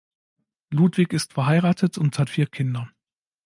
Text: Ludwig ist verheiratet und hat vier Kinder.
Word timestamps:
Ludwig 0.71 1.13
ist 1.13 1.33
verheiratet 1.33 1.99
und 1.99 2.17
hat 2.17 2.31
vier 2.31 2.47
Kinder. 2.47 2.89